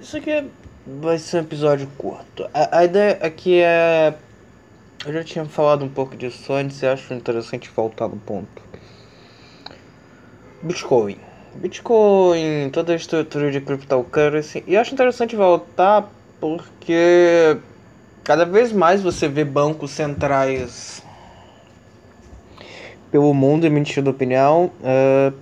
Isso 0.00 0.16
aqui 0.16 0.50
vai 0.86 1.18
ser 1.18 1.38
um 1.38 1.40
episódio 1.40 1.86
curto. 1.98 2.48
A, 2.54 2.78
a 2.78 2.84
ideia 2.84 3.18
aqui 3.20 3.60
é. 3.60 4.14
Eu 5.04 5.12
já 5.12 5.24
tinha 5.24 5.44
falado 5.44 5.84
um 5.84 5.88
pouco 5.88 6.16
disso 6.16 6.52
antes 6.52 6.80
e 6.82 6.86
acho 6.86 7.12
interessante 7.12 7.70
voltar 7.74 8.08
no 8.08 8.16
ponto. 8.16 8.62
Bitcoin. 10.62 11.18
Bitcoin, 11.54 12.70
toda 12.70 12.92
a 12.92 12.96
estrutura 12.96 13.50
de 13.50 13.60
cryptocurrency. 13.60 14.62
E 14.66 14.76
acho 14.76 14.94
interessante 14.94 15.36
voltar 15.36 16.10
porque 16.38 17.58
cada 18.24 18.44
vez 18.44 18.72
mais 18.72 19.02
você 19.02 19.28
vê 19.28 19.44
bancos 19.44 19.90
centrais 19.90 21.02
pelo 23.10 23.34
mundo 23.34 23.66
emitindo 23.66 24.10
opinião. 24.10 24.70
Uh, 24.80 25.34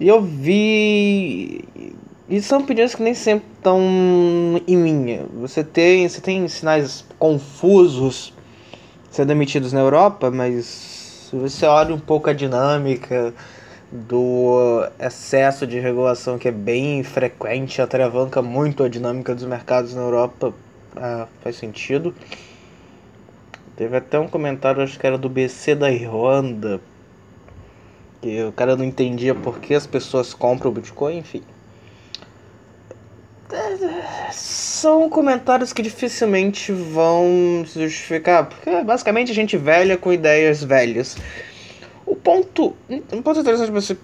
e 0.00 0.08
eu 0.08 0.22
vi. 0.22 1.64
E 2.30 2.40
são 2.40 2.60
opiniões 2.60 2.94
que 2.94 3.02
nem 3.02 3.12
sempre 3.12 3.48
estão 3.56 3.80
em 4.64 4.82
linha. 4.84 5.26
Você 5.40 5.64
tem, 5.64 6.08
você 6.08 6.20
tem 6.20 6.46
sinais 6.46 7.04
confusos 7.18 8.32
sendo 9.10 9.32
emitidos 9.32 9.72
na 9.72 9.80
Europa, 9.80 10.30
mas 10.30 10.64
se 10.64 11.34
você 11.34 11.66
olha 11.66 11.92
um 11.92 11.98
pouco 11.98 12.30
a 12.30 12.32
dinâmica 12.32 13.34
do 13.90 14.86
excesso 15.00 15.66
de 15.66 15.80
regulação 15.80 16.38
que 16.38 16.46
é 16.46 16.52
bem 16.52 17.02
frequente, 17.02 17.82
atravanca 17.82 18.40
muito 18.40 18.84
a 18.84 18.88
dinâmica 18.88 19.34
dos 19.34 19.44
mercados 19.44 19.92
na 19.92 20.02
Europa, 20.02 20.54
ah, 20.94 21.26
faz 21.40 21.56
sentido. 21.56 22.14
Teve 23.74 23.96
até 23.96 24.20
um 24.20 24.28
comentário, 24.28 24.84
acho 24.84 24.96
que 24.96 25.04
era 25.04 25.18
do 25.18 25.28
BC 25.28 25.74
da 25.74 25.90
Irlanda, 25.90 26.80
que 28.22 28.44
o 28.44 28.52
cara 28.52 28.76
não 28.76 28.84
entendia 28.84 29.34
por 29.34 29.58
que 29.58 29.74
as 29.74 29.84
pessoas 29.84 30.32
compram 30.32 30.70
o 30.70 30.74
Bitcoin, 30.74 31.18
enfim. 31.18 31.42
São 34.32 35.08
comentários 35.08 35.72
que 35.72 35.82
dificilmente 35.82 36.72
vão 36.72 37.64
se 37.66 37.82
justificar, 37.82 38.46
porque 38.46 38.70
é 38.70 38.84
basicamente 38.84 39.32
gente 39.32 39.56
velha 39.56 39.96
com 39.96 40.12
ideias 40.12 40.62
velhas. 40.62 41.16
O 42.06 42.16
ponto, 42.16 42.74
um 43.12 43.22
ponto 43.22 43.40
interessante 43.40 43.70
você 43.70 43.96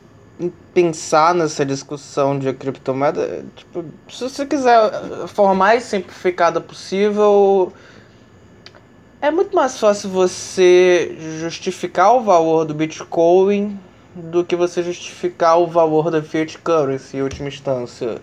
pensar 0.75 1.35
nessa 1.35 1.65
discussão 1.65 2.39
de 2.39 2.53
criptomoeda, 2.53 3.45
tipo, 3.57 3.85
se 4.11 4.23
você 4.23 4.45
quiser 4.45 4.77
a 5.25 5.27
forma 5.27 5.55
mais 5.55 5.85
simplificada 5.85 6.61
possível, 6.61 7.73
é 9.21 9.31
muito 9.31 9.57
mais 9.57 9.79
fácil 9.79 10.11
você 10.11 11.17
justificar 11.41 12.15
o 12.15 12.23
valor 12.23 12.65
do 12.65 12.75
Bitcoin 12.75 13.79
do 14.15 14.45
que 14.45 14.55
você 14.55 14.83
justificar 14.83 15.59
o 15.59 15.67
valor 15.67 16.11
da 16.11 16.23
fiat 16.23 16.59
currency 16.59 17.17
em 17.17 17.23
última 17.23 17.49
instância. 17.49 18.21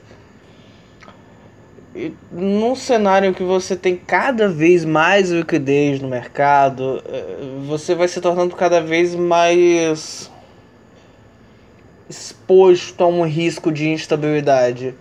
Num 2.31 2.75
cenário 2.75 3.33
que 3.33 3.43
você 3.43 3.75
tem 3.75 3.95
cada 3.95 4.49
vez 4.49 4.83
mais 4.83 5.29
liquidez 5.29 6.01
no 6.01 6.07
mercado, 6.07 7.03
eh, 7.05 7.37
você 7.67 7.93
vai 7.93 8.07
se 8.07 8.19
tornando 8.19 8.55
cada 8.55 8.81
vez 8.81 9.13
mais 9.13 10.31
exposto 12.09 13.03
a 13.03 13.07
um 13.07 13.23
risco 13.23 13.71
de 13.71 13.89
instabilidade. 13.89 14.95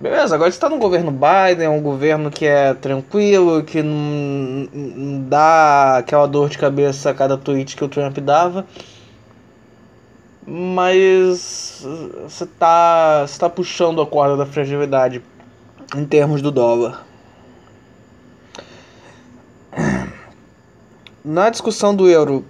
Beleza, 0.00 0.36
agora 0.36 0.48
está 0.48 0.68
no 0.68 0.78
governo 0.78 1.10
Biden, 1.10 1.66
é 1.66 1.68
um 1.68 1.82
governo 1.82 2.30
que 2.30 2.46
é 2.46 2.72
tranquilo, 2.74 3.64
que 3.64 3.82
não, 3.82 4.68
não 4.72 5.28
dá 5.28 5.98
aquela 5.98 6.26
dor 6.28 6.48
de 6.48 6.56
cabeça 6.56 7.10
a 7.10 7.14
cada 7.14 7.36
tweet 7.36 7.76
que 7.76 7.82
o 7.84 7.88
Trump 7.88 8.16
dava 8.18 8.64
mas 10.50 11.84
você 12.22 12.46
tá, 12.46 13.26
você 13.26 13.38
tá 13.38 13.50
puxando 13.50 14.00
a 14.00 14.06
corda 14.06 14.34
da 14.34 14.46
fragilidade 14.46 15.22
em 15.96 16.04
termos 16.04 16.42
do 16.42 16.50
dólar. 16.50 17.06
Na 21.24 21.50
discussão 21.50 21.94
do 21.94 22.08
euro, 22.08 22.44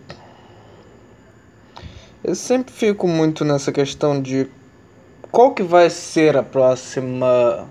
eu 2.22 2.34
sempre 2.34 2.72
fico 2.72 3.08
muito 3.08 3.44
nessa 3.44 3.72
questão 3.72 4.20
de 4.20 4.48
qual 5.30 5.52
que 5.52 5.62
vai 5.62 5.90
ser 5.90 6.36
a 6.36 6.42
próxima 6.42 7.68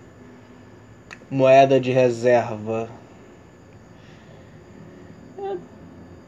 moeda 1.30 1.80
de 1.80 1.92
reserva 1.92 2.90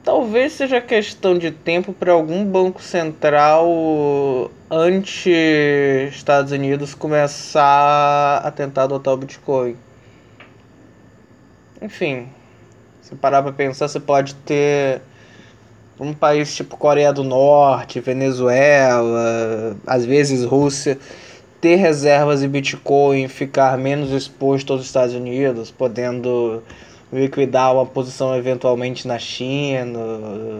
Talvez 0.09 0.53
seja 0.53 0.81
questão 0.81 1.37
de 1.37 1.51
tempo 1.51 1.93
para 1.93 2.11
algum 2.11 2.43
banco 2.43 2.81
central 2.81 4.49
anti-Estados 4.67 6.51
Unidos 6.51 6.95
começar 6.95 8.41
a 8.43 8.49
tentar 8.49 8.85
adotar 8.85 9.13
o 9.13 9.17
Bitcoin. 9.17 9.75
Enfim, 11.79 12.27
se 13.03 13.13
parar 13.13 13.43
para 13.43 13.51
pensar, 13.51 13.87
você 13.87 13.99
pode 13.99 14.33
ter 14.33 14.99
um 15.99 16.11
país 16.11 16.55
tipo 16.55 16.75
Coreia 16.75 17.13
do 17.13 17.23
Norte, 17.23 17.99
Venezuela, 17.99 19.77
às 19.85 20.05
vezes 20.05 20.43
Rússia, 20.43 20.97
ter 21.61 21.75
reservas 21.75 22.39
de 22.39 22.47
Bitcoin, 22.47 23.27
ficar 23.27 23.77
menos 23.77 24.09
exposto 24.09 24.73
aos 24.73 24.81
Estados 24.81 25.13
Unidos, 25.13 25.69
podendo 25.69 26.63
liquidar 27.11 27.73
uma 27.73 27.85
posição 27.85 28.35
eventualmente 28.35 29.07
na 29.07 29.17
China 29.17 29.99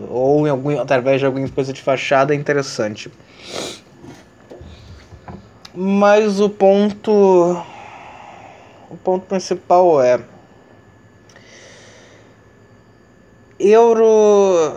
ou 0.10 0.48
em 0.48 0.50
algum, 0.50 0.80
através 0.80 1.20
de 1.20 1.26
alguma 1.26 1.48
coisa 1.50 1.72
de 1.72 1.82
fachada 1.82 2.34
é 2.34 2.38
interessante. 2.38 3.12
Mas 5.74 6.40
o 6.40 6.50
ponto 6.50 7.62
o 8.90 8.98
ponto 8.98 9.26
principal 9.28 10.02
é 10.02 10.20
euro 13.60 14.74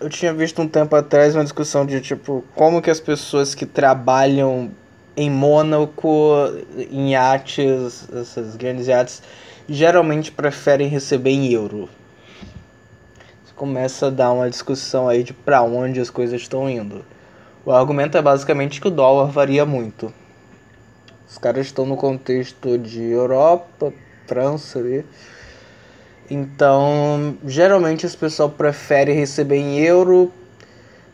eu 0.00 0.08
tinha 0.08 0.32
visto 0.32 0.60
um 0.60 0.66
tempo 0.66 0.96
atrás 0.96 1.34
uma 1.34 1.44
discussão 1.44 1.86
de 1.86 2.00
tipo 2.00 2.44
como 2.54 2.82
que 2.82 2.90
as 2.90 2.98
pessoas 2.98 3.54
que 3.54 3.64
trabalham 3.64 4.72
em 5.16 5.30
Mônaco 5.30 6.34
em 6.90 7.12
iates, 7.12 8.08
essas 8.12 8.56
grandes 8.56 8.88
iates 8.88 9.22
geralmente 9.68 10.32
preferem 10.32 10.88
receber 10.88 11.30
em 11.30 11.52
euro. 11.52 11.88
Começa 13.54 14.06
a 14.06 14.10
dar 14.10 14.32
uma 14.32 14.48
discussão 14.48 15.06
aí 15.06 15.22
de 15.22 15.34
para 15.34 15.62
onde 15.62 16.00
as 16.00 16.08
coisas 16.08 16.40
estão 16.40 16.68
indo. 16.68 17.04
O 17.64 17.70
argumento 17.70 18.16
é 18.16 18.22
basicamente 18.22 18.80
que 18.80 18.88
o 18.88 18.90
dólar 18.90 19.30
varia 19.30 19.66
muito. 19.66 20.12
Os 21.28 21.36
caras 21.36 21.66
estão 21.66 21.84
no 21.84 21.94
contexto 21.94 22.78
de 22.78 23.02
Europa, 23.02 23.92
França 24.26 24.78
ali. 24.78 25.04
Então, 26.30 27.36
geralmente 27.44 28.06
as 28.06 28.16
pessoas 28.16 28.52
preferem 28.52 29.14
receber 29.14 29.56
em 29.56 29.78
euro. 29.78 30.32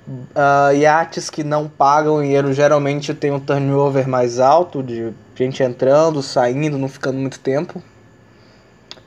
Uh, 0.08 0.72
iates 0.76 1.28
que 1.28 1.42
não 1.42 1.68
pagam 1.68 2.22
em 2.22 2.32
euro 2.32 2.52
geralmente 2.52 3.12
tem 3.12 3.32
um 3.32 3.40
turnover 3.40 4.08
mais 4.08 4.38
alto 4.38 4.84
de 4.84 5.12
gente 5.34 5.64
entrando, 5.64 6.22
saindo, 6.22 6.78
não 6.78 6.88
ficando 6.88 7.18
muito 7.18 7.40
tempo. 7.40 7.82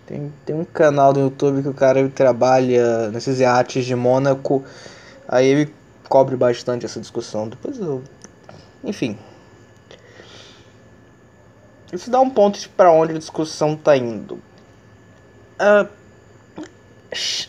Tem, 0.09 0.34
tem 0.44 0.56
um 0.56 0.66
canal 0.66 1.14
do 1.14 1.20
YouTube 1.20 1.62
que 1.62 1.70
o 1.70 1.74
cara 1.74 2.09
trabalha 2.09 3.12
nesses 3.12 3.40
iates 3.40 3.86
de 3.86 3.96
Mônaco. 3.96 4.66
Aí 5.28 5.46
ele 5.46 5.74
cobre 6.09 6.36
bastante 6.36 6.84
essa 6.84 7.00
discussão. 7.00 7.47
Depois 7.47 7.78
eu. 7.78 8.03
Enfim. 8.84 9.16
Isso 11.94 12.09
dá 12.09 12.19
um 12.19 12.30
ponto 12.31 12.59
de 12.59 12.68
para 12.68 12.92
onde 12.92 13.14
a 13.14 13.19
discussão 13.19 13.75
tá 13.75 13.96
indo. 13.96 14.40
Uh, 15.62 15.88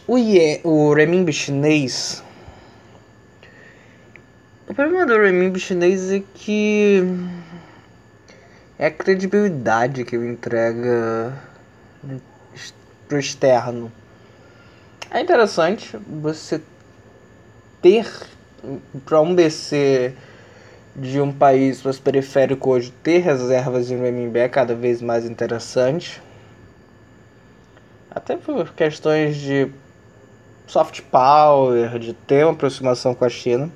o, 0.06 0.18
Ie, 0.18 0.60
o 0.62 0.92
renminbi 0.92 1.32
chinês. 1.32 2.22
O 4.68 4.74
problema 4.74 5.06
do 5.06 5.14
renminbi 5.14 5.58
chinês 5.58 6.12
é 6.12 6.22
que 6.34 7.02
é 8.78 8.88
a 8.88 8.90
credibilidade 8.90 10.04
que 10.04 10.14
ele 10.14 10.28
entrega 10.28 11.32
pro 13.10 13.18
externo. 13.18 13.90
É 15.10 15.20
interessante 15.20 15.98
você 16.06 16.62
ter 17.82 18.08
para 19.04 19.20
um 19.20 19.34
BC 19.34 20.14
de 20.94 21.20
um 21.20 21.32
país 21.32 21.82
mais 21.82 21.98
periférico 21.98 22.70
hoje 22.70 22.92
ter 23.02 23.18
reservas 23.18 23.90
em 23.90 23.96
RMB 23.96 24.36
é 24.36 24.48
cada 24.48 24.76
vez 24.76 25.02
mais 25.02 25.24
interessante. 25.24 26.22
Até 28.08 28.36
por 28.36 28.72
questões 28.74 29.36
de 29.36 29.68
soft 30.68 31.00
power, 31.10 31.98
de 31.98 32.12
ter 32.12 32.44
uma 32.44 32.52
aproximação 32.52 33.12
com 33.12 33.24
a 33.24 33.28
China. 33.28 33.68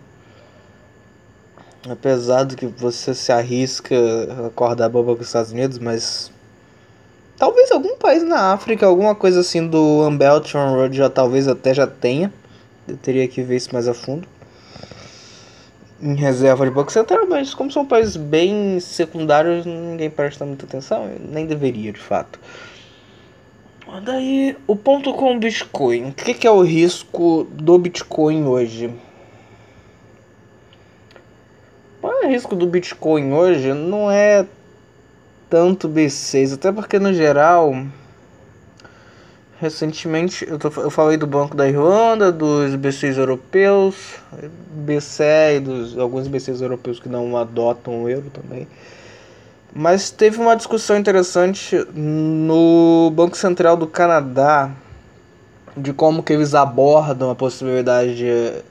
Apesar 1.91 2.45
de 2.45 2.55
que 2.55 2.67
você 2.67 3.13
se 3.15 3.33
arrisca 3.33 3.97
a 3.97 4.47
acordar 4.47 4.89
boba 4.89 5.15
com 5.17 5.23
os 5.23 5.27
Estados 5.27 5.51
Unidos, 5.51 5.79
mas 5.81 6.31
Talvez 7.37 7.71
algum 7.73 7.97
país 7.97 8.23
na 8.23 8.53
África, 8.53 8.87
alguma 8.87 9.15
coisa 9.15 9.41
assim 9.41 9.67
do 9.67 10.07
Unbelt 10.09 10.53
Road 10.55 10.97
já 10.97 11.11
talvez 11.11 11.49
até 11.49 11.75
já 11.75 11.87
tenha. 11.87 12.33
Eu 12.87 12.97
teria 12.97 13.27
que 13.27 13.43
ver 13.43 13.57
isso 13.57 13.71
mais 13.73 13.89
a 13.89 13.95
fundo. 13.95 14.29
em 16.01 16.15
reserva 16.15 16.65
de 16.65 16.71
Banco 16.71 16.93
Central, 16.93 17.27
mas 17.29 17.55
como 17.55 17.71
são 17.71 17.87
países 17.87 18.17
bem 18.17 18.79
secundários, 18.79 19.65
ninguém 19.65 20.11
presta 20.11 20.45
muita 20.45 20.67
atenção, 20.67 21.11
nem 21.19 21.47
deveria 21.47 21.93
de 21.93 22.01
fato. 22.01 22.39
Daí, 24.03 24.57
o 24.67 24.75
ponto 24.75 25.13
com 25.15 25.37
o 25.37 25.39
Bitcoin. 25.39 26.09
O 26.09 26.13
que, 26.13 26.35
que 26.35 26.47
é 26.47 26.51
o 26.51 26.63
risco 26.63 27.47
do 27.51 27.79
Bitcoin 27.79 28.45
hoje? 28.45 28.93
O 32.03 32.27
risco 32.27 32.57
do 32.57 32.67
Bitcoin 32.67 33.33
hoje 33.33 33.73
não 33.73 34.11
é 34.11 34.47
tanto 35.55 35.89
B6, 35.89 36.55
até 36.55 36.73
porque 36.73 36.99
no 36.99 37.15
geral 37.15 37.73
Recentemente 39.61 40.45
eu, 40.47 40.59
tô, 40.59 40.69
eu 40.81 40.91
falei 40.91 41.17
do 41.17 41.29
Banco 41.29 41.57
da 41.57 41.69
Irlanda, 41.69 42.33
dos 42.33 42.75
BCs 42.75 43.17
europeus, 43.17 44.17
BCE 44.73 45.57
e 45.57 45.61
dos 45.61 45.97
alguns 45.97 46.27
BCs 46.27 46.61
europeus 46.61 46.99
que 46.99 47.09
não 47.09 47.37
adotam 47.37 48.03
o 48.03 48.09
euro 48.09 48.31
também. 48.31 48.67
Mas 49.73 50.11
teve 50.11 50.41
uma 50.41 50.57
discussão 50.57 50.99
interessante 50.99 51.77
no 51.95 53.13
Banco 53.15 53.37
Central 53.37 53.77
do 53.77 53.87
Canadá 53.87 54.73
de 55.77 55.93
como 55.93 56.21
que 56.21 56.33
eles 56.33 56.53
abordam 56.53 57.31
a 57.31 57.35
possibilidade 57.37 58.17
de, 58.17 58.63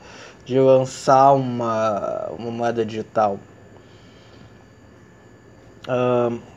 de 0.45 0.59
lançar 0.59 1.31
uma, 1.31 2.29
uma 2.37 2.51
moeda 2.51 2.85
digital. 2.85 3.39
Uh, 5.87 6.52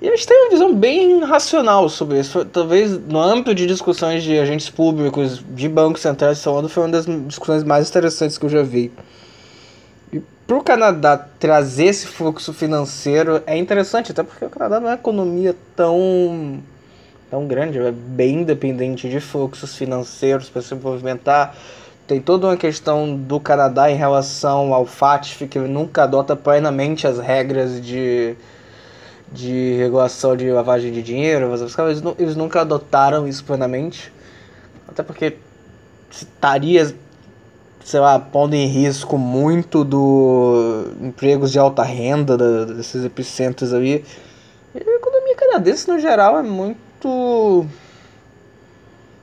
e 0.00 0.08
eles 0.08 0.24
têm 0.24 0.44
uma 0.44 0.50
visão 0.50 0.74
bem 0.74 1.22
racional 1.24 1.86
sobre 1.90 2.18
isso. 2.18 2.42
Talvez 2.46 2.98
no 2.98 3.20
âmbito 3.20 3.54
de 3.54 3.66
discussões 3.66 4.22
de 4.22 4.38
agentes 4.38 4.70
públicos, 4.70 5.44
de 5.50 5.68
bancos 5.68 6.00
centrais 6.00 6.38
de 6.38 6.68
foi 6.68 6.82
uma 6.84 6.88
das 6.88 7.04
discussões 7.26 7.62
mais 7.62 7.90
interessantes 7.90 8.38
que 8.38 8.46
eu 8.46 8.48
já 8.48 8.62
vi. 8.62 8.90
E 10.10 10.22
para 10.46 10.56
o 10.56 10.62
Canadá 10.64 11.18
trazer 11.38 11.84
esse 11.84 12.06
fluxo 12.06 12.54
financeiro 12.54 13.42
é 13.46 13.58
interessante, 13.58 14.10
até 14.10 14.22
porque 14.22 14.42
o 14.42 14.48
Canadá 14.48 14.80
não 14.80 14.88
é 14.88 14.92
uma 14.92 14.96
economia 14.96 15.54
tão, 15.76 16.62
tão 17.30 17.46
grande, 17.46 17.78
é 17.78 17.92
bem 17.92 18.42
dependente 18.42 19.06
de 19.06 19.20
fluxos 19.20 19.76
financeiros 19.76 20.48
para 20.48 20.62
se 20.62 20.74
movimentar. 20.74 21.54
Tem 22.06 22.22
toda 22.22 22.46
uma 22.46 22.56
questão 22.56 23.14
do 23.14 23.38
Canadá 23.38 23.90
em 23.90 23.96
relação 23.96 24.72
ao 24.72 24.86
FATF, 24.86 25.46
que 25.46 25.58
nunca 25.58 26.04
adota 26.04 26.34
plenamente 26.34 27.06
as 27.06 27.18
regras 27.18 27.80
de 27.84 28.34
de 29.32 29.76
regulação 29.76 30.36
de 30.36 30.50
lavagem 30.50 30.92
de 30.92 31.02
dinheiro, 31.02 31.50
eles, 31.52 32.02
eles 32.18 32.36
nunca 32.36 32.62
adotaram 32.62 33.28
isso 33.28 33.44
plenamente. 33.44 34.12
Até 34.88 35.02
porque 35.02 35.36
estaria, 36.10 36.92
sei 37.84 38.00
lá, 38.00 38.18
pondo 38.18 38.54
em 38.54 38.66
risco 38.66 39.16
muito 39.16 39.84
do 39.84 40.86
empregos 41.00 41.52
de 41.52 41.58
alta 41.58 41.82
renda 41.82 42.36
da, 42.36 42.64
desses 42.64 43.04
epicentros 43.04 43.72
ali. 43.72 44.04
E 44.74 44.78
a 44.78 44.96
economia 44.96 45.36
canadense, 45.36 45.88
no 45.88 45.98
geral, 45.98 46.38
é 46.38 46.42
muito 46.42 47.66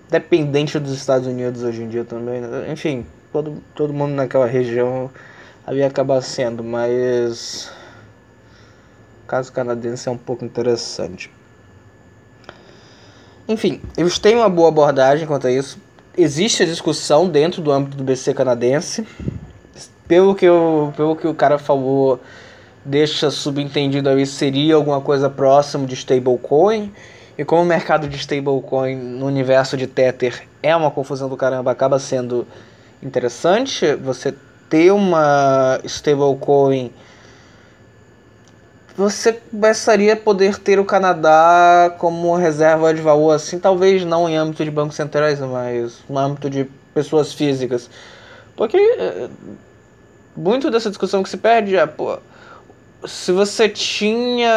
dependente 0.09 0.79
dos 0.79 0.93
Estados 0.93 1.27
Unidos 1.27 1.63
hoje 1.63 1.83
em 1.83 1.89
dia 1.89 2.05
também. 2.05 2.39
Né? 2.39 2.71
Enfim, 2.71 3.05
todo, 3.31 3.61
todo 3.75 3.93
mundo 3.93 4.13
naquela 4.13 4.45
região 4.45 5.11
ali 5.65 5.83
acaba 5.83 6.21
sendo, 6.21 6.63
mas 6.63 7.69
caso 9.27 9.51
canadense 9.51 10.07
é 10.07 10.11
um 10.11 10.17
pouco 10.17 10.45
interessante. 10.45 11.29
Enfim, 13.47 13.81
eles 13.97 14.17
têm 14.17 14.35
uma 14.35 14.49
boa 14.49 14.69
abordagem 14.69 15.27
quanto 15.27 15.47
a 15.47 15.51
isso. 15.51 15.77
Existe 16.17 16.63
a 16.63 16.65
discussão 16.65 17.29
dentro 17.29 17.61
do 17.61 17.71
âmbito 17.71 17.97
do 17.97 18.03
BC 18.03 18.33
canadense. 18.33 19.05
Pelo 20.07 20.33
que, 20.33 20.45
eu, 20.45 20.93
pelo 20.95 21.15
que 21.15 21.27
o 21.27 21.33
cara 21.33 21.57
falou, 21.57 22.19
deixa 22.83 23.29
subentendido 23.29 24.09
aí 24.09 24.25
seria 24.25 24.75
alguma 24.75 25.01
coisa 25.01 25.29
próximo 25.29 25.85
de 25.85 25.93
stablecoin. 25.93 26.91
E 27.37 27.45
como 27.45 27.61
o 27.61 27.65
mercado 27.65 28.07
de 28.07 28.17
stablecoin 28.17 28.95
no 28.95 29.25
universo 29.25 29.77
de 29.77 29.85
Tether 29.85 30.47
é 30.63 30.75
uma 30.75 30.89
confusão 30.89 31.29
do 31.29 31.37
caramba, 31.37 31.71
acaba 31.71 31.99
sendo 31.99 32.47
interessante 33.03 33.95
você 33.95 34.33
ter 34.69 34.91
uma 34.91 35.79
stablecoin 35.83 36.91
você 38.97 39.33
começaria 39.33 40.13
a 40.13 40.17
poder 40.17 40.57
ter 40.57 40.79
o 40.79 40.85
Canadá 40.85 41.93
como 41.99 42.35
reserva 42.35 42.91
de 42.91 42.99
valor, 42.99 43.31
assim, 43.31 43.59
talvez 43.59 44.03
não 44.03 44.27
em 44.27 44.35
âmbito 44.35 44.65
de 44.65 44.71
bancos 44.71 44.95
centrais, 44.95 45.39
mas 45.39 45.99
no 46.09 46.17
âmbito 46.17 46.49
de 46.49 46.67
pessoas 46.95 47.31
físicas. 47.31 47.91
Porque 48.55 48.75
é, 48.75 49.29
muito 50.35 50.71
dessa 50.71 50.89
discussão 50.89 51.21
que 51.21 51.29
se 51.29 51.37
perde 51.37 51.75
é, 51.75 51.85
pô, 51.85 52.17
se 53.05 53.31
você 53.31 53.69
tinha. 53.69 54.51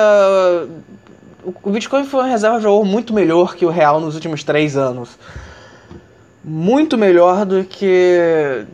O 1.62 1.70
Bitcoin 1.70 2.04
foi 2.04 2.20
uma 2.20 2.28
reserva 2.28 2.56
de 2.56 2.64
valor 2.64 2.84
muito 2.84 3.12
melhor 3.12 3.54
que 3.54 3.66
o 3.66 3.70
real 3.70 4.00
nos 4.00 4.14
últimos 4.14 4.42
três 4.42 4.74
anos. 4.74 5.18
Muito 6.42 6.96
melhor 6.96 7.44
do 7.44 7.62
que 7.62 8.64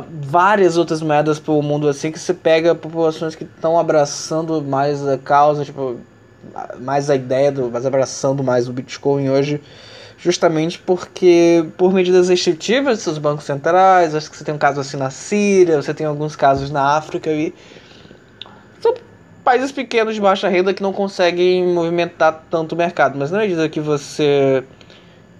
várias 0.00 0.76
outras 0.76 1.02
moedas 1.02 1.38
pelo 1.38 1.62
mundo 1.62 1.88
assim 1.88 2.10
que 2.10 2.18
você 2.18 2.32
pega 2.32 2.74
populações 2.74 3.34
que 3.34 3.44
estão 3.44 3.78
abraçando 3.78 4.62
mais 4.62 5.06
a 5.06 5.18
causa, 5.18 5.64
tipo, 5.64 5.98
mais 6.80 7.10
a 7.10 7.14
ideia 7.14 7.52
do, 7.52 7.70
mas 7.70 7.86
abraçando 7.86 8.42
mais 8.42 8.68
o 8.68 8.72
Bitcoin 8.72 9.28
hoje, 9.30 9.60
justamente 10.18 10.78
porque 10.78 11.66
por 11.76 11.92
medidas 11.92 12.28
restritivas 12.28 12.98
dos 12.98 13.04
seus 13.04 13.18
bancos 13.18 13.44
centrais, 13.44 14.14
acho 14.14 14.30
que 14.30 14.36
você 14.36 14.44
tem 14.44 14.54
um 14.54 14.58
caso 14.58 14.80
assim 14.80 14.96
na 14.96 15.10
Síria, 15.10 15.80
você 15.80 15.92
tem 15.92 16.06
alguns 16.06 16.36
casos 16.36 16.70
na 16.70 16.96
África 16.96 17.30
e 17.30 17.54
são 18.80 18.94
países 19.44 19.72
pequenos 19.72 20.14
de 20.14 20.20
baixa 20.20 20.48
renda 20.48 20.72
que 20.72 20.82
não 20.82 20.92
conseguem 20.92 21.66
movimentar 21.66 22.44
tanto 22.50 22.74
o 22.74 22.78
mercado, 22.78 23.18
mas 23.18 23.30
na 23.30 23.38
medida 23.38 23.68
que 23.68 23.80
você 23.80 24.64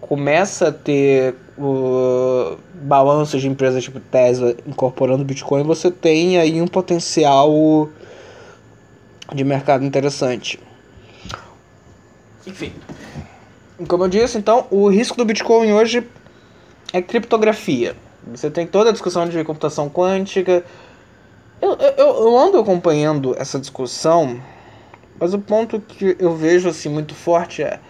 começa 0.01 0.69
a 0.69 0.73
ter 0.73 1.35
o 1.59 2.57
balanços 2.75 3.41
de 3.41 3.49
empresas 3.49 3.85
tipo 3.85 4.01
Tesla 4.01 4.55
incorporando 4.67 5.25
Bitcoin, 5.25 5.63
você 5.63 5.91
tem 5.91 6.39
aí 6.39 6.61
um 6.61 6.67
potencial 6.67 7.89
de 9.35 9.45
mercado 9.45 9.85
interessante. 9.85 10.59
Enfim, 12.47 12.73
como 13.89 14.05
eu 14.05 14.09
disse, 14.09 14.39
então, 14.39 14.67
o 14.71 14.89
risco 14.89 15.17
do 15.17 15.25
Bitcoin 15.25 15.73
hoje 15.73 16.07
é 16.93 17.01
criptografia. 17.01 17.97
Você 18.27 18.51
tem 18.51 18.67
toda 18.67 18.91
a 18.91 18.93
discussão 18.93 19.29
de 19.29 19.45
computação 19.45 19.89
quântica. 19.89 20.65
Eu, 21.61 21.73
eu, 21.73 22.07
eu 22.07 22.39
ando 22.39 22.59
acompanhando 22.59 23.35
essa 23.39 23.59
discussão, 23.59 24.41
mas 25.19 25.35
o 25.35 25.39
ponto 25.39 25.81
que 25.81 26.17
eu 26.19 26.35
vejo 26.37 26.69
assim 26.69 26.89
muito 26.89 27.15
forte 27.15 27.63
é 27.63 27.81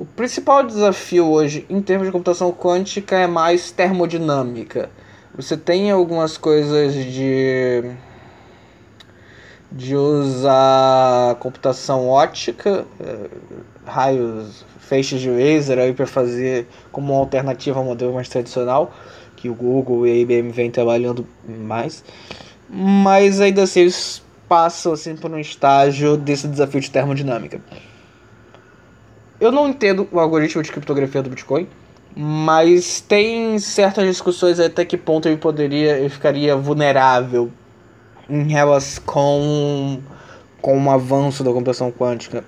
o 0.00 0.06
principal 0.06 0.62
desafio 0.62 1.28
hoje 1.28 1.66
em 1.68 1.82
termos 1.82 2.06
de 2.06 2.12
computação 2.12 2.50
quântica 2.50 3.18
é 3.18 3.26
mais 3.26 3.70
termodinâmica. 3.70 4.88
Você 5.36 5.58
tem 5.58 5.90
algumas 5.90 6.38
coisas 6.38 6.94
de 6.94 7.84
de 9.70 9.94
usar 9.94 11.36
computação 11.36 12.08
ótica, 12.08 12.84
eh, 12.98 13.30
raios, 13.84 14.64
feixes 14.80 15.20
de 15.20 15.28
laser 15.30 15.78
aí 15.78 15.92
para 15.92 16.06
fazer 16.06 16.66
como 16.90 17.12
uma 17.12 17.20
alternativa 17.20 17.78
ao 17.78 17.84
modelo 17.84 18.14
mais 18.14 18.28
tradicional 18.28 18.92
que 19.36 19.48
o 19.50 19.54
Google 19.54 20.06
e 20.06 20.12
a 20.12 20.16
IBM 20.16 20.50
vem 20.50 20.70
trabalhando 20.70 21.26
mais. 21.46 22.02
Mas 22.68 23.38
ainda 23.38 23.64
assim 23.64 23.80
eles 23.80 24.22
passam 24.48 24.92
assim 24.94 25.14
por 25.14 25.30
um 25.30 25.38
estágio 25.38 26.16
desse 26.16 26.48
desafio 26.48 26.80
de 26.80 26.90
termodinâmica. 26.90 27.60
Eu 29.40 29.50
não 29.50 29.68
entendo 29.68 30.06
o 30.12 30.20
algoritmo 30.20 30.62
de 30.62 30.70
criptografia 30.70 31.22
do 31.22 31.30
Bitcoin, 31.30 31.66
mas 32.14 33.00
tem 33.00 33.58
certas 33.58 34.04
discussões 34.04 34.60
até 34.60 34.84
que 34.84 34.96
ponto 34.96 35.26
ele 35.28 35.38
poderia, 35.38 36.08
ficaria 36.10 36.54
vulnerável 36.54 37.50
em 38.28 38.48
relação 38.48 39.02
com, 39.06 40.00
com 40.60 40.78
um 40.78 40.90
avanço 40.90 41.42
da 41.42 41.50
computação 41.52 41.90
quântica. 41.90 42.44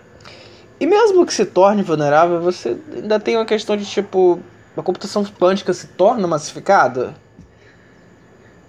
E 0.79 0.87
mesmo 0.87 1.25
que 1.25 1.33
se 1.33 1.47
torne 1.47 1.83
vulnerável, 1.83 2.43
você 2.43 2.77
ainda 2.95 3.19
tem 3.19 3.37
uma 3.37 3.47
questão 3.47 3.77
de 3.77 3.87
tipo, 3.87 4.41
a 4.77 4.83
computação 4.83 5.25
quântica 5.25 5.73
se 5.73 5.87
torna 5.87 6.27
massificada? 6.27 7.15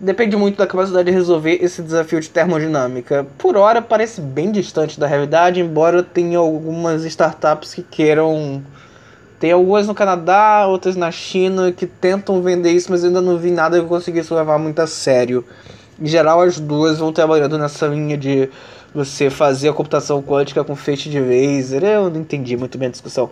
Depende 0.04 0.36
muito 0.36 0.58
da 0.58 0.68
capacidade 0.68 1.10
de 1.10 1.16
resolver 1.16 1.60
esse 1.62 1.82
desafio 1.82 2.20
de 2.20 2.30
termodinâmica. 2.30 3.26
Por 3.38 3.56
hora 3.56 3.82
parece 3.82 4.20
bem 4.20 4.52
distante 4.52 5.00
da 5.00 5.08
realidade, 5.08 5.62
embora 5.62 6.04
tenha 6.04 6.38
algumas 6.38 7.06
startups 7.06 7.74
que 7.74 7.82
queiram. 7.82 8.62
Tem 9.40 9.52
algumas 9.52 9.88
no 9.88 9.96
Canadá, 9.96 10.66
outras 10.68 10.96
na 10.96 11.10
China 11.10 11.72
que 11.72 11.88
tentam 11.88 12.42
vender 12.42 12.72
isso, 12.72 12.92
mas 12.92 13.04
ainda 13.04 13.22
não 13.22 13.38
vi 13.38 13.50
nada 13.50 13.80
que 13.80 13.88
conseguisse 13.88 14.34
levar 14.34 14.58
muito 14.58 14.80
a 14.80 14.88
sério. 14.88 15.46
Em 16.00 16.08
geral, 16.08 16.42
as 16.42 16.60
duas 16.60 17.00
vão 17.00 17.14
trabalhando 17.14 17.58
nessa 17.58 17.88
linha 17.88 18.18
de 18.18 18.50
você 18.94 19.30
fazer 19.30 19.70
a 19.70 19.74
computação 19.74 20.22
quântica 20.22 20.64
com 20.64 20.76
feixe 20.76 21.10
de 21.10 21.20
laser. 21.20 21.84
Eu 21.84 22.10
não 22.10 22.22
entendi 22.22 22.58
muito 22.58 22.78
bem 22.78 22.90
a 22.90 22.92
discussão. 22.92 23.30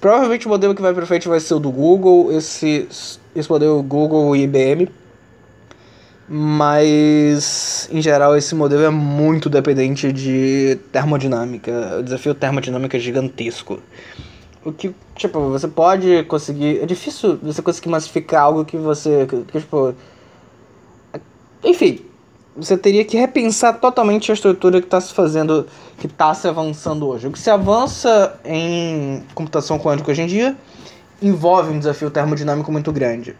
Provavelmente 0.00 0.46
o 0.46 0.50
modelo 0.50 0.74
que 0.74 0.82
vai 0.82 0.94
para 0.94 1.06
frente 1.06 1.28
vai 1.28 1.40
ser 1.40 1.54
o 1.54 1.58
do 1.58 1.70
Google, 1.70 2.30
esse, 2.32 2.86
esse 3.34 3.50
modelo 3.50 3.82
Google 3.82 4.36
e 4.36 4.42
IBM 4.42 4.88
Mas, 6.30 7.88
em 7.90 8.02
geral, 8.02 8.36
esse 8.36 8.54
modelo 8.54 8.82
é 8.82 8.90
muito 8.90 9.48
dependente 9.48 10.12
de 10.12 10.78
termodinâmica. 10.92 11.96
O 12.00 12.02
desafio 12.02 12.34
termodinâmica 12.34 12.98
é 12.98 13.00
gigantesco. 13.00 13.80
O 14.62 14.70
que, 14.70 14.94
tipo, 15.14 15.40
você 15.48 15.66
pode 15.66 16.24
conseguir. 16.24 16.82
É 16.82 16.86
difícil 16.86 17.38
você 17.42 17.62
conseguir 17.62 17.88
massificar 17.88 18.42
algo 18.42 18.62
que 18.64 18.76
você. 18.76 19.26
Que, 19.26 19.58
tipo. 19.58 19.94
Enfim, 21.64 22.00
você 22.54 22.76
teria 22.76 23.06
que 23.06 23.16
repensar 23.16 23.80
totalmente 23.80 24.30
a 24.30 24.34
estrutura 24.34 24.80
que 24.80 24.86
está 24.86 25.00
se 25.00 25.14
fazendo, 25.14 25.66
que 25.98 26.06
está 26.06 26.34
se 26.34 26.46
avançando 26.46 27.08
hoje. 27.08 27.26
O 27.26 27.32
que 27.32 27.38
se 27.38 27.48
avança 27.48 28.38
em 28.44 29.22
computação 29.34 29.78
quântica 29.78 30.10
hoje 30.10 30.20
em 30.20 30.26
dia 30.26 30.54
envolve 31.22 31.72
um 31.72 31.78
desafio 31.78 32.10
termodinâmico 32.10 32.70
muito 32.70 32.92
grande 32.92 33.34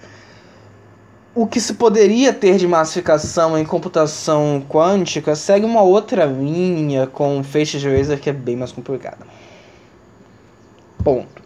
o 1.38 1.46
que 1.46 1.60
se 1.60 1.74
poderia 1.74 2.32
ter 2.32 2.56
de 2.56 2.66
massificação 2.66 3.56
em 3.56 3.64
computação 3.64 4.60
quântica 4.68 5.36
segue 5.36 5.64
uma 5.64 5.82
outra 5.82 6.24
linha 6.24 7.06
com 7.06 7.44
feixes 7.44 7.80
de 7.80 7.88
laser 7.88 8.18
que 8.18 8.28
é 8.28 8.32
bem 8.32 8.56
mais 8.56 8.72
complicada. 8.72 9.24
Ponto. 11.04 11.40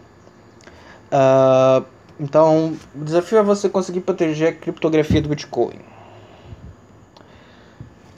Uh, 1.11 1.85
então, 2.19 2.75
o 2.95 3.03
desafio 3.03 3.37
é 3.37 3.43
você 3.43 3.69
conseguir 3.69 3.99
proteger 3.99 4.49
a 4.49 4.51
criptografia 4.53 5.21
do 5.21 5.29
Bitcoin. 5.29 5.77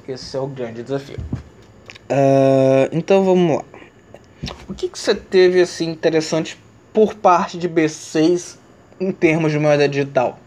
Esse 0.08 0.38
é 0.38 0.40
o 0.40 0.48
grande 0.48 0.82
desafio. 0.82 1.18
Uh, 2.10 2.88
então 2.94 3.26
vamos 3.26 3.58
lá. 3.58 3.66
O 4.70 4.74
que, 4.74 4.88
que 4.88 4.98
você 4.98 5.14
teve 5.14 5.60
assim 5.60 5.90
interessante 5.90 6.58
por 6.94 7.16
parte 7.16 7.58
de 7.58 7.68
B6 7.68 8.56
em 8.98 9.12
termos 9.12 9.52
de 9.52 9.60
moeda 9.60 9.90
digital? 9.90 10.40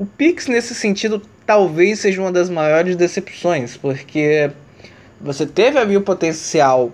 O 0.00 0.06
Pix, 0.06 0.46
nesse 0.46 0.74
sentido, 0.74 1.20
talvez 1.44 1.98
seja 1.98 2.22
uma 2.22 2.32
das 2.32 2.48
maiores 2.48 2.96
decepções, 2.96 3.76
porque 3.76 4.50
você 5.20 5.44
teve 5.44 5.78
ali 5.78 5.94
o 5.94 6.00
potencial 6.00 6.90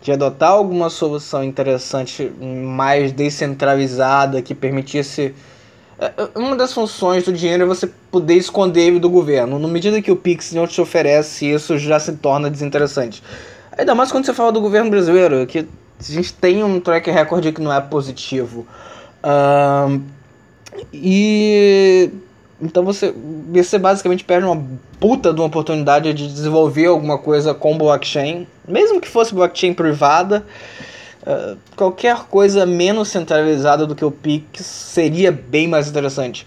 de 0.00 0.12
adotar 0.12 0.50
alguma 0.50 0.88
solução 0.88 1.42
interessante, 1.42 2.30
mais 2.40 3.10
descentralizada, 3.10 4.40
que 4.40 4.54
permitisse. 4.54 5.34
É, 5.98 6.12
é, 6.16 6.38
uma 6.38 6.54
das 6.54 6.72
funções 6.72 7.24
do 7.24 7.32
dinheiro 7.32 7.64
é 7.64 7.66
você 7.66 7.90
poder 8.08 8.34
esconder 8.34 8.82
ele 8.82 9.00
do 9.00 9.10
governo. 9.10 9.58
Na 9.58 9.66
medida 9.66 10.00
que 10.00 10.12
o 10.12 10.14
Pix 10.14 10.52
não 10.52 10.68
te 10.68 10.80
oferece 10.80 11.50
isso, 11.50 11.76
já 11.78 11.98
se 11.98 12.12
torna 12.12 12.48
desinteressante. 12.48 13.24
Ainda 13.76 13.92
mais 13.92 14.12
quando 14.12 14.24
você 14.24 14.32
fala 14.32 14.52
do 14.52 14.60
governo 14.60 14.88
brasileiro, 14.88 15.44
que 15.48 15.58
a 15.58 15.64
gente 15.98 16.32
tem 16.32 16.62
um 16.62 16.78
track 16.78 17.10
record 17.10 17.52
que 17.52 17.60
não 17.60 17.72
é 17.72 17.80
positivo. 17.80 18.64
Uh, 19.24 20.00
e 20.92 22.10
então 22.62 22.84
você, 22.84 23.12
você 23.52 23.76
basicamente 23.76 24.22
perde 24.22 24.46
uma 24.46 24.64
puta 25.00 25.34
de 25.34 25.40
uma 25.40 25.48
oportunidade 25.48 26.14
de 26.14 26.28
desenvolver 26.28 26.86
alguma 26.86 27.18
coisa 27.18 27.52
com 27.52 27.76
blockchain, 27.76 28.46
mesmo 28.66 29.00
que 29.00 29.08
fosse 29.08 29.34
blockchain 29.34 29.74
privada. 29.74 30.46
Uh, 31.22 31.56
qualquer 31.76 32.24
coisa 32.24 32.64
menos 32.64 33.08
centralizada 33.08 33.86
do 33.86 33.94
que 33.94 34.04
o 34.04 34.10
Pix 34.10 34.64
seria 34.64 35.32
bem 35.32 35.66
mais 35.66 35.88
interessante. 35.88 36.46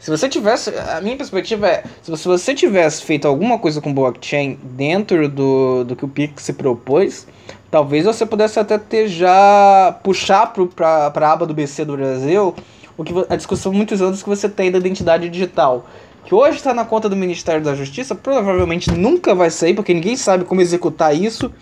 Se 0.00 0.10
você 0.10 0.28
tivesse. 0.28 0.70
A 0.78 1.00
minha 1.00 1.16
perspectiva 1.16 1.66
é: 1.66 1.84
se 2.02 2.10
você 2.10 2.54
tivesse 2.54 3.02
feito 3.02 3.26
alguma 3.26 3.58
coisa 3.58 3.80
com 3.80 3.92
blockchain 3.92 4.58
dentro 4.62 5.28
do, 5.28 5.82
do 5.82 5.96
que 5.96 6.04
o 6.04 6.08
Pix 6.08 6.44
se 6.44 6.52
propôs, 6.52 7.26
talvez 7.70 8.04
você 8.04 8.24
pudesse 8.24 8.60
até 8.60 8.78
ter 8.78 9.08
já. 9.08 9.98
puxar 10.04 10.52
para 10.52 11.12
a 11.12 11.32
aba 11.32 11.44
do 11.44 11.52
BC 11.52 11.84
do 11.84 11.96
Brasil 11.96 12.54
o 12.96 13.04
que 13.04 13.12
a 13.28 13.36
discussão 13.36 13.72
muitos 13.72 14.00
anos 14.00 14.22
que 14.22 14.28
você 14.28 14.48
tem 14.48 14.70
da 14.70 14.78
identidade 14.78 15.28
digital, 15.28 15.86
que 16.24 16.34
hoje 16.34 16.56
está 16.56 16.72
na 16.72 16.84
conta 16.84 17.08
do 17.08 17.16
Ministério 17.16 17.62
da 17.62 17.74
Justiça, 17.74 18.14
provavelmente 18.14 18.90
nunca 18.90 19.34
vai 19.34 19.50
sair, 19.50 19.74
porque 19.74 19.92
ninguém 19.92 20.16
sabe 20.16 20.44
como 20.44 20.60
executar 20.60 21.14
isso. 21.14 21.52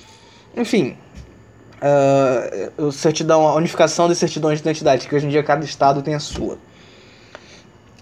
Enfim, 0.57 0.97
uh, 2.79 2.93
certidão, 2.93 3.47
a 3.47 3.55
unificação 3.55 4.09
das 4.09 4.19
certidões 4.19 4.59
de 4.59 4.63
identidade, 4.63 5.09
que 5.09 5.15
hoje 5.15 5.27
em 5.27 5.31
dia 5.31 5.43
cada 5.43 5.65
estado 5.65 6.03
tem 6.03 6.15
a 6.15 6.21
sua. 6.21 6.57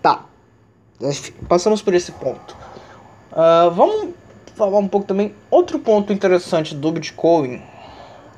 Tá, 0.00 0.26
passamos 1.48 1.80
por 1.80 1.94
esse 1.94 2.12
ponto. 2.12 2.56
Uh, 3.32 3.70
vamos 3.70 4.10
falar 4.54 4.78
um 4.78 4.88
pouco 4.88 5.06
também 5.06 5.34
outro 5.50 5.78
ponto 5.78 6.12
interessante 6.12 6.74
do 6.74 6.92
Bitcoin 6.92 7.62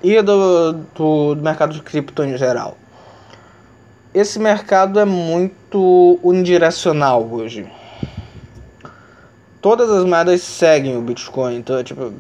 e 0.03 0.23
do, 0.23 0.73
do, 0.95 1.35
do 1.35 1.43
mercado 1.43 1.75
de 1.75 1.83
cripto 1.83 2.23
em 2.23 2.37
geral 2.39 2.77
esse 4.15 4.39
mercado 4.39 5.01
é 5.01 5.05
muito 5.05 6.21
unidirecional 6.23 7.29
hoje. 7.29 7.67
Todas 9.61 9.91
as 9.91 10.05
moedas 10.05 10.41
seguem 10.43 10.97
o 10.97 11.03
Bitcoin, 11.03 11.57
então, 11.57 11.83
tipo, 11.83 12.13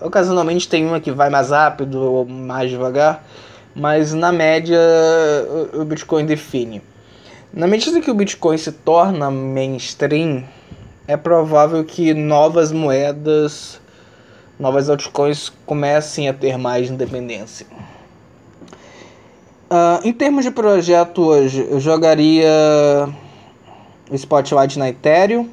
ocasionalmente 0.00 0.66
tem 0.66 0.86
uma 0.86 1.00
que 1.00 1.10
vai 1.10 1.28
mais 1.28 1.50
rápido 1.50 2.00
ou 2.00 2.24
mais 2.24 2.70
devagar, 2.70 3.22
mas 3.74 4.14
na 4.14 4.32
média 4.32 4.78
o 5.74 5.84
Bitcoin 5.84 6.24
define. 6.24 6.80
Na 7.52 7.66
medida 7.66 8.00
que 8.00 8.10
o 8.10 8.14
Bitcoin 8.14 8.56
se 8.56 8.72
torna 8.72 9.30
mainstream, 9.30 10.42
é 11.06 11.18
provável 11.18 11.84
que 11.84 12.14
novas 12.14 12.72
moedas, 12.72 13.78
novas 14.58 14.88
altcoins 14.88 15.52
comecem 15.66 16.30
a 16.30 16.32
ter 16.32 16.56
mais 16.56 16.88
independência. 16.88 17.66
Uh, 19.74 20.06
em 20.06 20.12
termos 20.12 20.44
de 20.44 20.52
projeto 20.52 21.20
hoje, 21.20 21.66
eu 21.68 21.80
jogaria 21.80 22.48
o 24.08 24.14
Spotlight 24.14 24.78
na 24.78 24.88
Ethereum. 24.88 25.48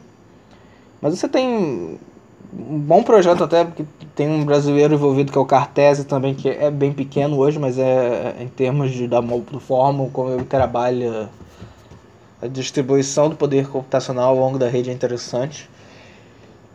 Mas 1.01 1.17
você 1.17 1.27
tem 1.27 1.97
um 2.53 2.77
bom 2.77 3.01
projeto 3.01 3.43
até, 3.43 3.65
porque 3.65 3.83
tem 4.13 4.29
um 4.29 4.45
brasileiro 4.45 4.93
envolvido 4.93 5.31
que 5.31 5.37
é 5.39 5.41
o 5.41 5.45
Cartese 5.45 6.05
também, 6.05 6.35
que 6.35 6.47
é 6.47 6.69
bem 6.69 6.93
pequeno 6.93 7.35
hoje, 7.39 7.57
mas 7.57 7.79
é 7.79 8.35
em 8.39 8.47
termos 8.47 8.91
de, 8.91 9.07
da, 9.07 9.23
forma 9.59 10.07
como 10.13 10.29
ele 10.29 10.43
trabalha 10.43 11.27
a 12.39 12.45
distribuição 12.45 13.27
do 13.27 13.35
poder 13.35 13.69
computacional 13.69 14.29
ao 14.29 14.39
longo 14.39 14.59
da 14.59 14.69
rede 14.69 14.91
é 14.91 14.93
interessante. 14.93 15.67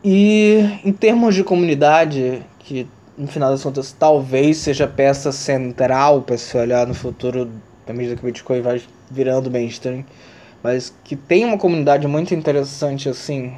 E 0.03 0.81
em 0.85 0.93
termos 0.93 1.33
de 1.37 1.45
comunidade, 1.45 2.43
que 2.59 2.89
no 3.17 3.27
final 3.27 3.51
das 3.51 3.63
contas, 3.63 3.95
talvez 3.99 4.59
seja 4.59 4.87
peça 4.87 5.33
central 5.33 6.23
para 6.23 6.37
se 6.37 6.57
olhar 6.57 6.87
no 6.87 6.95
futuro, 6.95 7.51
à 7.87 7.93
medida 7.93 8.17
que 8.17 8.23
o 8.23 8.27
Bitcoin 8.27 8.61
vai 8.61 8.83
virando 9.11 9.51
mainstream, 9.51 10.05
mas 10.63 10.95
que 11.05 11.17
tem 11.17 11.45
uma 11.45 11.57
comunidade 11.57 12.07
muito 12.07 12.35
interessante 12.35 13.09
assim. 13.09 13.55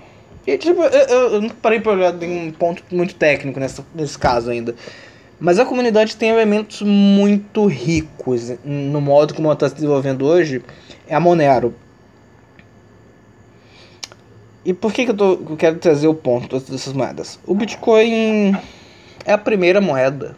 E, 0.46 0.56
tipo, 0.56 0.82
eu, 0.82 1.32
eu, 1.32 1.42
não 1.42 1.50
parei 1.50 1.80
para 1.80 1.92
olhar 1.92 2.22
em 2.22 2.48
um 2.48 2.52
ponto 2.52 2.82
muito 2.90 3.14
técnico 3.14 3.58
nessa, 3.58 3.84
nesse 3.94 4.18
caso 4.18 4.50
ainda. 4.50 4.74
Mas 5.40 5.58
a 5.58 5.64
comunidade 5.64 6.16
tem 6.16 6.30
elementos 6.30 6.82
muito 6.82 7.66
ricos 7.66 8.52
no 8.64 9.00
modo 9.00 9.34
como 9.34 9.46
ela 9.48 9.54
está 9.54 9.68
se 9.68 9.74
desenvolvendo 9.74 10.24
hoje. 10.24 10.62
É 11.06 11.14
a 11.14 11.20
Monero. 11.20 11.74
E 14.64 14.74
por 14.74 14.92
que, 14.92 15.04
que 15.04 15.10
eu, 15.12 15.16
tô, 15.16 15.32
eu 15.32 15.56
quero 15.56 15.78
trazer 15.78 16.08
o 16.08 16.14
ponto 16.14 16.58
dessas 16.58 16.92
moedas? 16.92 17.38
O 17.46 17.54
Bitcoin 17.54 18.56
é 19.24 19.32
a 19.32 19.38
primeira 19.38 19.80
moeda. 19.80 20.36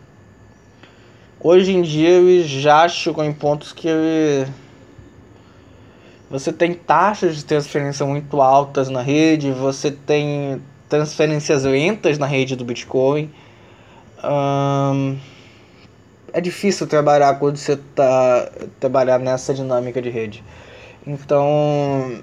Hoje 1.42 1.72
em 1.72 1.82
dia 1.82 2.08
ele 2.08 2.42
já 2.42 2.86
chegou 2.88 3.24
em 3.24 3.32
pontos 3.32 3.72
que 3.72 3.88
você 6.30 6.52
tem 6.52 6.74
taxas 6.74 7.36
de 7.36 7.44
transferência 7.44 8.06
muito 8.06 8.40
altas 8.40 8.88
na 8.88 9.02
rede, 9.02 9.50
você 9.50 9.90
tem 9.90 10.62
transferências 10.88 11.64
lentas 11.64 12.18
na 12.18 12.26
rede 12.26 12.54
do 12.54 12.64
Bitcoin. 12.64 13.30
é 16.32 16.40
difícil 16.40 16.86
trabalhar 16.86 17.38
quando 17.38 17.56
você 17.56 17.72
está 17.72 18.50
trabalhar 18.78 19.18
nessa 19.18 19.54
dinâmica 19.54 20.00
de 20.00 20.10
rede. 20.10 20.44
Então, 21.06 22.22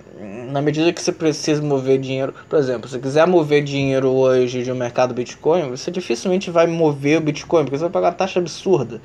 na 0.52 0.62
medida 0.62 0.94
que 0.94 1.02
você 1.02 1.12
precisa 1.12 1.62
mover 1.62 2.00
dinheiro, 2.00 2.34
por 2.48 2.60
exemplo, 2.60 2.88
se 2.88 2.94
você 2.94 3.00
quiser 3.00 3.26
mover 3.26 3.64
dinheiro 3.64 4.10
hoje 4.10 4.64
de 4.64 4.72
um 4.72 4.76
mercado 4.76 5.14
Bitcoin, 5.14 5.70
você 5.70 5.90
dificilmente 5.90 6.52
vai 6.52 6.68
mover 6.68 7.18
o 7.18 7.22
Bitcoin, 7.22 7.64
porque 7.64 7.78
você 7.78 7.84
vai 7.84 7.92
pagar 7.92 8.12
taxa 8.12 8.40
absurda. 8.40 9.02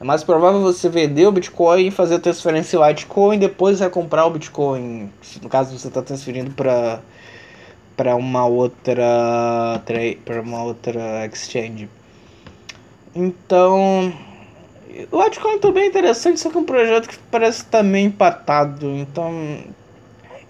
É 0.00 0.04
mais 0.04 0.24
provável 0.24 0.62
você 0.62 0.88
vender 0.88 1.26
o 1.26 1.32
Bitcoin 1.32 1.88
e 1.88 1.90
fazer 1.90 2.14
a 2.14 2.18
transferência 2.18 2.78
em 2.78 2.88
Litecoin 2.88 3.36
e 3.36 3.40
depois 3.40 3.80
comprar 3.88 4.24
o 4.24 4.30
Bitcoin. 4.30 5.10
No 5.42 5.48
caso, 5.50 5.78
você 5.78 5.88
está 5.88 6.00
transferindo 6.00 6.52
para 6.52 7.00
para 7.94 8.16
uma 8.16 8.46
outra 8.46 9.82
para 10.24 10.40
uma 10.40 10.62
outra 10.62 11.26
exchange. 11.26 11.90
Então, 13.14 14.10
o 15.10 15.22
Litecoin 15.22 15.58
também 15.58 15.84
é 15.84 15.86
interessante, 15.86 16.40
só 16.40 16.50
que 16.50 16.56
é 16.56 16.60
um 16.60 16.64
projeto 16.64 17.08
que 17.08 17.18
parece 17.30 17.62
estar 17.62 17.78
tá 17.78 17.84
meio 17.84 18.06
empatado. 18.06 18.86
Então. 18.86 19.64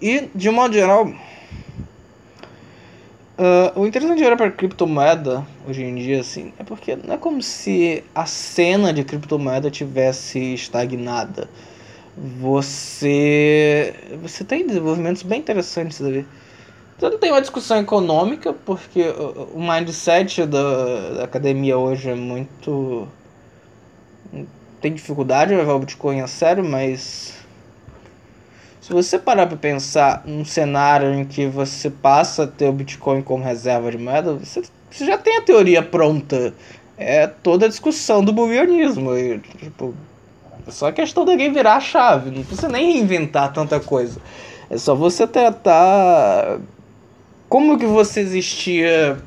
E, 0.01 0.29
de 0.33 0.49
um 0.49 0.53
modo 0.53 0.73
geral. 0.73 1.07
Uh, 3.37 3.79
o 3.79 3.87
interessante 3.87 4.23
olhar 4.23 4.37
para 4.37 4.51
criptomoeda 4.51 5.43
hoje 5.67 5.83
em 5.83 5.95
dia, 5.95 6.19
assim, 6.19 6.53
é 6.59 6.63
porque 6.63 6.95
não 6.95 7.15
é 7.15 7.17
como 7.17 7.41
se 7.41 8.03
a 8.13 8.25
cena 8.27 8.93
de 8.93 9.03
criptomoeda 9.03 9.71
tivesse 9.71 10.53
estagnada. 10.53 11.49
você 12.15 13.95
você 14.21 14.43
tem 14.43 14.67
desenvolvimentos 14.67 15.23
bem 15.23 15.39
interessantes 15.39 16.01
ali. 16.01 16.25
Então 16.97 17.17
tem 17.17 17.31
uma 17.31 17.41
discussão 17.41 17.79
econômica, 17.79 18.53
porque 18.53 19.01
o 19.55 19.59
mindset 19.59 20.45
da, 20.45 21.09
da 21.15 21.23
academia 21.23 21.75
hoje 21.75 22.11
é 22.11 22.15
muito. 22.15 23.07
Tem 24.81 24.93
dificuldade 24.93 25.51
de 25.51 25.57
levar 25.57 25.73
o 25.73 25.79
Bitcoin 25.79 26.21
a 26.21 26.27
sério, 26.27 26.63
mas. 26.63 27.33
Se 28.81 28.91
você 28.91 29.19
parar 29.19 29.45
para 29.45 29.57
pensar 29.57 30.23
num 30.25 30.43
cenário 30.43 31.13
em 31.13 31.23
que 31.23 31.45
você 31.45 31.89
passa 31.89 32.43
a 32.43 32.47
ter 32.47 32.67
o 32.67 32.73
Bitcoin 32.73 33.21
como 33.21 33.43
reserva 33.43 33.91
de 33.91 33.97
moeda, 33.97 34.33
você, 34.33 34.63
você 34.89 35.05
já 35.05 35.17
tem 35.17 35.37
a 35.37 35.41
teoria 35.41 35.83
pronta. 35.83 36.53
É 36.97 37.27
toda 37.27 37.67
a 37.67 37.69
discussão 37.69 38.23
do 38.23 38.33
booleanismo. 38.33 39.15
E, 39.15 39.39
tipo, 39.39 39.93
é 40.67 40.71
só 40.71 40.91
questão 40.91 41.25
de 41.25 41.31
alguém 41.31 41.53
virar 41.53 41.75
a 41.75 41.79
chave. 41.79 42.31
Não 42.31 42.43
precisa 42.43 42.67
nem 42.67 42.93
reinventar 42.93 43.53
tanta 43.53 43.79
coisa. 43.79 44.19
É 44.69 44.77
só 44.77 44.95
você 44.95 45.27
tratar 45.27 46.59
como 47.47 47.77
que 47.77 47.85
você 47.85 48.21
existia, 48.21 49.17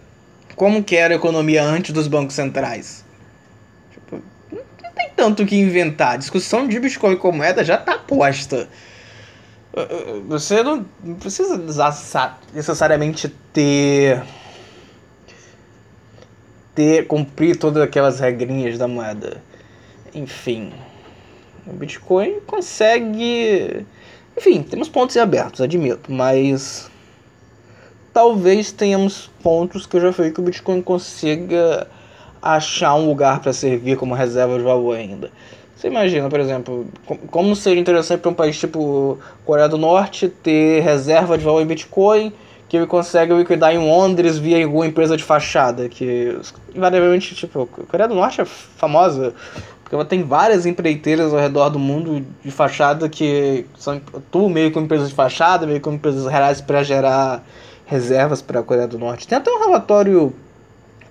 como 0.57 0.83
que 0.83 0.97
era 0.97 1.15
a 1.15 1.17
economia 1.17 1.63
antes 1.63 1.93
dos 1.93 2.09
bancos 2.09 2.35
centrais? 2.35 3.05
Tanto 5.25 5.43
o 5.43 5.47
que 5.47 5.57
inventar. 5.57 6.13
A 6.13 6.17
discussão 6.19 6.69
de 6.69 6.79
Bitcoin 6.79 7.17
como 7.17 7.39
moeda 7.39 7.65
já 7.65 7.77
está 7.77 7.97
posta. 7.97 8.69
Você 10.29 10.63
não 10.63 10.85
precisa 11.19 11.59
necessariamente 12.53 13.31
ter 13.51 14.23
ter 16.75 17.07
cumprir 17.07 17.57
todas 17.57 17.83
aquelas 17.83 18.21
regrinhas 18.21 18.77
da 18.77 18.87
moeda. 18.87 19.43
Enfim, 20.15 20.75
o 21.67 21.73
Bitcoin 21.73 22.41
consegue, 22.47 23.87
enfim, 24.37 24.63
temos 24.63 24.91
pontos 24.91 25.17
abertos, 25.17 25.63
admito, 25.63 26.13
mas 26.13 26.91
talvez 28.13 28.71
tenhamos 28.73 29.31
pontos 29.43 29.87
que 29.87 29.97
eu 29.97 30.03
já 30.03 30.13
falei 30.13 30.33
que 30.33 30.41
o 30.41 30.45
Bitcoin 30.45 30.83
consiga 30.83 31.89
achar 32.45 32.95
um 32.95 33.07
lugar 33.07 33.41
para 33.41 33.53
servir 33.53 33.97
como 33.97 34.15
reserva 34.15 34.59
de 34.59 34.65
valor 34.65 34.97
ainda. 34.97 35.31
Você 35.75 35.89
imagina, 35.89 36.29
por 36.29 36.41
exemplo, 36.41 36.87
como 37.31 37.57
seria 37.57 37.81
interessante 37.81 38.21
para 38.21 38.31
um 38.31 38.35
país 38.35 38.59
tipo 38.59 39.19
Coreia 39.45 39.69
do 39.69 39.79
Norte 39.79 40.29
ter 40.29 40.81
reserva 40.83 41.37
de 41.39 41.45
valor 41.45 41.63
em 41.63 41.67
Bitcoin 41.67 42.33
que 42.69 42.77
ele 42.77 42.87
consegue 42.87 43.33
liquidar 43.35 43.75
em 43.75 43.79
Londres 43.79 44.39
via 44.39 44.65
alguma 44.65 44.87
empresa 44.87 45.17
de 45.17 45.23
fachada, 45.23 45.89
que 45.89 46.37
invariavelmente, 46.75 47.35
tipo, 47.35 47.67
Coreia 47.67 48.09
do 48.09 48.15
Norte 48.15 48.41
é 48.41 48.45
famosa 48.45 49.35
porque 49.85 49.95
ela 49.95 50.05
tem 50.05 50.23
várias 50.23 50.65
empreiteiras 50.65 51.33
ao 51.33 51.39
redor 51.39 51.69
do 51.69 51.79
mundo 51.79 52.25
de 52.43 52.51
fachada 52.51 53.07
que 53.09 53.67
são 53.77 54.01
tu 54.31 54.49
meio 54.49 54.73
com 54.73 54.81
empresas 54.81 55.11
de 55.11 55.15
fachada, 55.15 55.67
meio 55.67 55.81
com 55.81 55.93
empresas 55.93 56.27
reais 56.27 56.61
para 56.61 56.83
gerar 56.83 57.45
reservas 57.85 58.41
para 58.41 58.61
a 58.61 58.63
Coreia 58.63 58.89
do 58.89 58.99
Norte. 58.99 59.29
Tem 59.29 59.37
até 59.37 59.51
um 59.51 59.61
relatório 59.61 60.35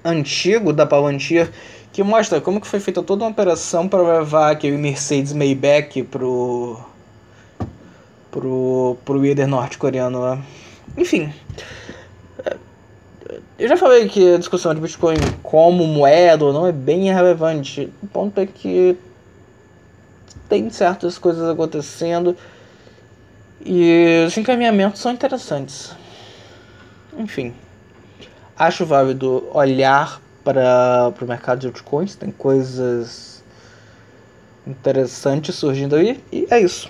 antigo 0.03 0.73
da 0.73 0.85
Palantir 0.85 1.51
que 1.91 2.03
mostra 2.03 2.41
como 2.41 2.59
que 2.59 2.67
foi 2.67 2.79
feita 2.79 3.03
toda 3.03 3.23
uma 3.23 3.31
operação 3.31 3.87
para 3.87 4.19
levar 4.19 4.51
aquele 4.51 4.77
Mercedes 4.77 5.31
Maybach 5.31 6.03
pro 6.03 6.79
pro 8.31 8.97
pro 9.05 9.21
líder 9.21 9.47
norte-coreano 9.47 10.19
lá. 10.19 10.41
Enfim, 10.97 11.31
eu 13.57 13.67
já 13.69 13.77
falei 13.77 14.09
que 14.09 14.33
a 14.33 14.37
discussão 14.37 14.73
de 14.73 14.81
Bitcoin 14.81 15.15
como 15.41 15.85
moeda 15.85 16.43
ou 16.43 16.51
não 16.51 16.67
é 16.67 16.71
bem 16.71 17.07
irrelevante. 17.07 17.91
O 18.01 18.07
ponto 18.07 18.39
é 18.39 18.45
que 18.45 18.97
tem 20.49 20.69
certas 20.69 21.17
coisas 21.17 21.47
acontecendo 21.47 22.35
e 23.63 24.25
os 24.27 24.35
encaminhamentos 24.35 24.99
são 24.99 25.11
interessantes. 25.11 25.95
Enfim, 27.17 27.53
acho 28.57 28.85
válido 28.85 29.47
olhar 29.53 30.21
para 30.43 31.13
o 31.21 31.25
mercado 31.25 31.59
de 31.59 31.67
altcoins, 31.67 32.15
tem 32.15 32.31
coisas 32.31 33.43
interessantes 34.65 35.55
surgindo 35.55 35.95
aí, 35.95 36.23
e 36.31 36.47
é 36.49 36.59
isso. 36.59 36.89